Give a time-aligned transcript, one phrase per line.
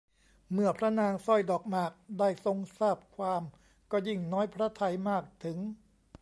[0.53, 3.41] เมื่อพระนางสร้อยดอกหมากได้ทรงทราบความ
[3.91, 5.57] ก็ยิ่งน้อยพระทัยมากถึง